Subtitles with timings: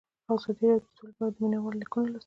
[0.33, 2.19] ازادي راډیو د سوله په اړه د مینه والو لیکونه لوستي.